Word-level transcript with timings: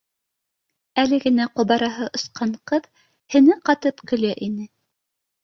Әле 1.01 1.19
генә 1.25 1.45
ҡобараһы 1.59 2.07
осҡан 2.21 2.55
ҡыҙ 2.73 2.89
һене 3.35 3.59
ҡатып 3.71 4.03
көлә 4.15 4.35
ине 4.51 4.69